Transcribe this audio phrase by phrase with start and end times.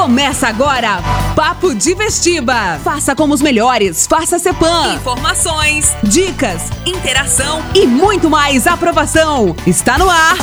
[0.00, 1.02] Começa agora,
[1.34, 2.78] Papo de Vestiba.
[2.84, 4.94] Faça como os melhores, faça Cepan.
[4.94, 7.60] Informações, Dicas interação.
[7.74, 9.56] e muito mais aprovação.
[9.66, 10.36] Está no ar,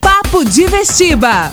[0.00, 1.50] Papo de Vestiba.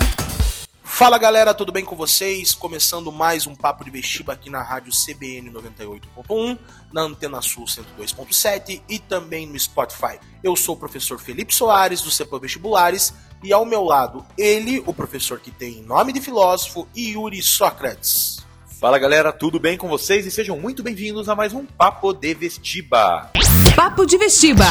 [1.02, 2.54] Fala galera, tudo bem com vocês?
[2.54, 6.56] Começando mais um Papo de Vestiba aqui na rádio CBN 98.1,
[6.92, 10.20] na Antena Sul 102.7 e também no Spotify.
[10.44, 13.12] Eu sou o professor Felipe Soares, do CEPAM Vestibulares,
[13.42, 18.38] e ao meu lado, ele, o professor que tem nome de filósofo, Yuri Sócrates.
[18.80, 20.24] Fala galera, tudo bem com vocês?
[20.24, 23.28] E sejam muito bem-vindos a mais um Papo de Vestiba.
[23.74, 24.66] Papo de Vestiba.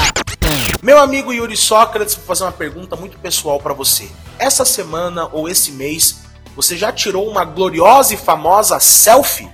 [0.82, 4.10] Meu amigo Yuri Sócrates, vou fazer uma pergunta muito pessoal para você.
[4.42, 6.24] Essa semana ou esse mês,
[6.56, 9.48] você já tirou uma gloriosa e famosa selfie?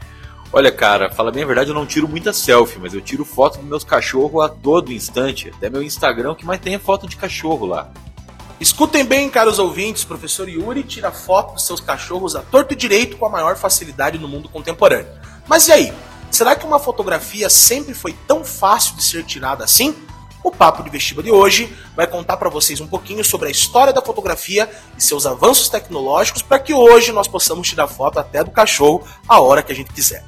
[0.54, 3.58] Olha, cara, fala bem a verdade, eu não tiro muita selfie, mas eu tiro foto
[3.58, 5.52] dos meus cachorros a todo instante.
[5.54, 7.92] Até meu Instagram que mais tem é foto de cachorro lá.
[8.62, 13.18] Escutem bem, caros ouvintes, professor Yuri tira foto dos seus cachorros a torto e direito
[13.18, 15.12] com a maior facilidade no mundo contemporâneo.
[15.46, 15.94] Mas e aí?
[16.32, 19.94] Será que uma fotografia sempre foi tão fácil de ser tirada assim?
[20.48, 23.92] O Papo de Vestiba de hoje vai contar para vocês um pouquinho sobre a história
[23.92, 28.50] da fotografia e seus avanços tecnológicos para que hoje nós possamos tirar foto até do
[28.50, 30.24] cachorro a hora que a gente quiser.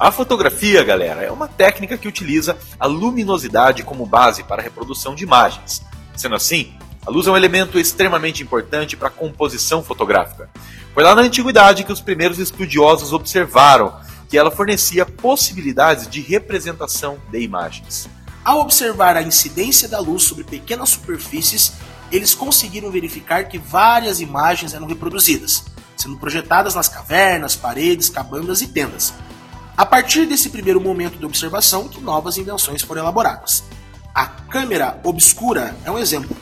[0.00, 5.14] A fotografia, galera, é uma técnica que utiliza a luminosidade como base para a reprodução
[5.14, 5.82] de imagens.
[6.16, 6.72] Sendo assim,
[7.06, 10.48] a luz é um elemento extremamente importante para a composição fotográfica.
[10.94, 13.94] Foi lá na antiguidade que os primeiros estudiosos observaram
[14.26, 18.08] que ela fornecia possibilidades de representação de imagens.
[18.44, 21.72] Ao observar a incidência da luz sobre pequenas superfícies,
[22.12, 25.64] eles conseguiram verificar que várias imagens eram reproduzidas,
[25.96, 29.14] sendo projetadas nas cavernas, paredes, cabanas e tendas.
[29.74, 33.64] A partir desse primeiro momento de observação, que novas invenções foram elaboradas.
[34.14, 36.36] A câmera obscura é um exemplo.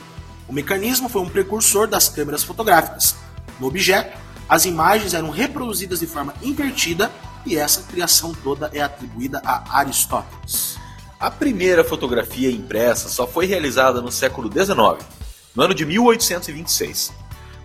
[0.45, 3.15] O mecanismo foi um precursor das câmeras fotográficas.
[3.61, 7.09] No objeto, as imagens eram reproduzidas de forma invertida
[7.45, 10.82] e essa criação toda é atribuída a Aristóteles.
[11.23, 15.07] A primeira fotografia impressa só foi realizada no século XIX,
[15.55, 17.13] no ano de 1826.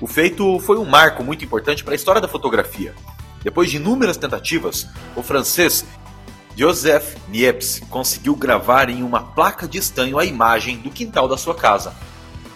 [0.00, 2.94] O feito foi um marco muito importante para a história da fotografia.
[3.42, 4.86] Depois de inúmeras tentativas,
[5.16, 5.84] o francês
[6.54, 11.56] Joseph Niepce conseguiu gravar em uma placa de estanho a imagem do quintal da sua
[11.56, 11.92] casa.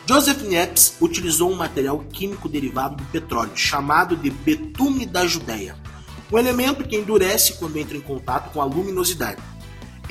[0.06, 5.74] Joseph Niepce utilizou um material químico derivado do petróleo, chamado de betume da Judéia,
[6.30, 9.42] um elemento que endurece quando entra em contato com a luminosidade.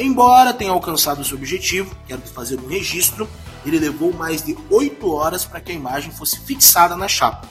[0.02, 3.30] Embora tenha alcançado seu objetivo, que era de fazer um registro,
[3.64, 7.48] ele levou mais de 8 horas para que a imagem fosse fixada na chapa.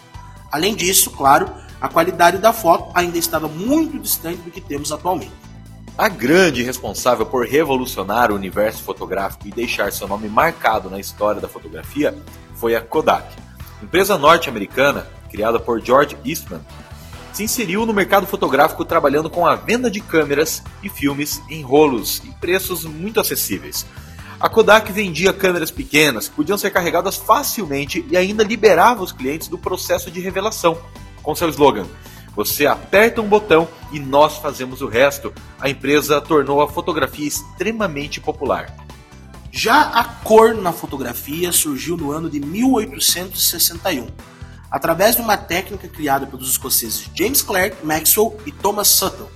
[0.51, 1.49] Além disso, claro,
[1.81, 5.31] a qualidade da foto ainda estava muito distante do que temos atualmente.
[5.97, 11.41] A grande responsável por revolucionar o universo fotográfico e deixar seu nome marcado na história
[11.41, 12.19] da fotografia
[12.57, 13.33] foi a Kodak,
[13.81, 16.63] empresa norte-americana criada por George Eastman.
[17.33, 22.21] Se inseriu no mercado fotográfico trabalhando com a venda de câmeras e filmes em rolos
[22.25, 23.87] e preços muito acessíveis.
[24.41, 29.49] A Kodak vendia câmeras pequenas que podiam ser carregadas facilmente e ainda liberava os clientes
[29.49, 30.79] do processo de revelação,
[31.23, 31.87] com seu slogan:
[32.35, 35.33] Você aperta um botão e nós fazemos o resto.
[35.61, 38.75] A empresa tornou a fotografia extremamente popular.
[39.53, 44.07] Já a cor na fotografia surgiu no ano de 1861,
[44.71, 49.29] através de uma técnica criada pelos escoceses James Clerk Maxwell e Thomas Sutton.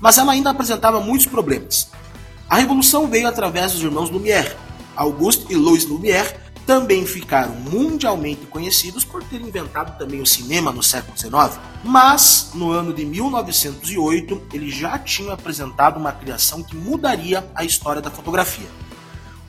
[0.00, 1.90] Mas ela ainda apresentava muitos problemas.
[2.48, 4.56] A revolução veio através dos irmãos Lumière.
[4.96, 10.82] Auguste e Louis Lumière também ficaram mundialmente conhecidos por terem inventado também o cinema no
[10.82, 11.58] século XIX.
[11.82, 18.00] Mas, no ano de 1908, eles já tinham apresentado uma criação que mudaria a história
[18.00, 18.68] da fotografia.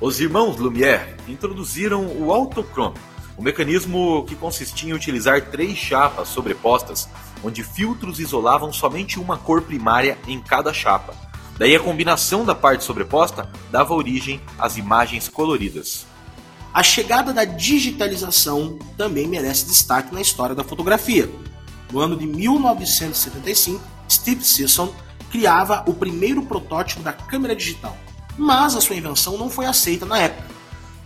[0.01, 2.97] Os irmãos Lumière introduziram o autochrome,
[3.37, 7.09] um mecanismo que consistia em utilizar três chapas sobrepostas,
[7.43, 11.13] onde filtros isolavam somente uma cor primária em cada chapa.
[11.57, 16.05] Daí a combinação da parte sobreposta dava origem às imagens coloridas.
[16.73, 21.29] A chegada da digitalização também merece destaque na história da fotografia.
[21.91, 24.93] No ano de 1975, Steve Sisson
[25.29, 27.95] criava o primeiro protótipo da câmera digital,
[28.37, 30.52] mas a sua invenção não foi aceita na época.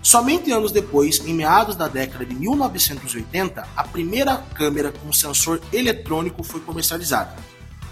[0.08, 6.44] Somente anos depois, em meados da década de 1980, a primeira câmera com sensor eletrônico
[6.44, 7.36] foi comercializada.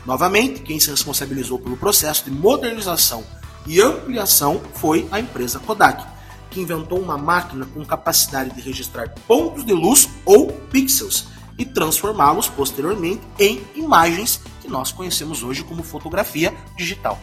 [0.05, 3.21] Novamente, quem se responsabilizou pelo processo de modernização
[3.67, 6.05] e ampliação foi a empresa Kodak,
[6.49, 11.27] que inventou uma máquina com capacidade de registrar pontos de luz ou pixels
[11.57, 17.19] e transformá-los posteriormente em imagens que nós conhecemos hoje como fotografia digital.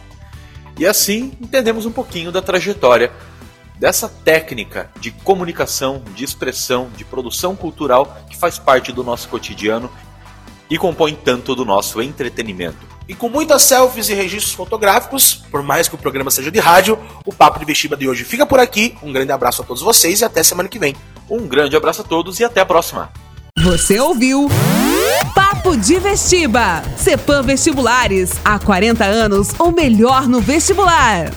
[0.77, 3.11] E assim entendemos um pouquinho da trajetória
[3.79, 9.89] dessa técnica de comunicação, de expressão, de produção cultural que faz parte do nosso cotidiano
[10.69, 12.93] e compõem tanto do nosso entretenimento.
[13.07, 16.97] E com muitas selfies e registros fotográficos, por mais que o programa seja de rádio,
[17.25, 18.95] o Papo de Vestiba de hoje fica por aqui.
[19.03, 20.95] Um grande abraço a todos vocês e até semana que vem.
[21.29, 23.11] Um grande abraço a todos e até a próxima.
[23.59, 24.49] Você ouviu
[25.35, 26.81] Papo de Vestiba.
[26.97, 28.31] Cepam Vestibulares.
[28.43, 31.31] Há 40 anos, o melhor no vestibular.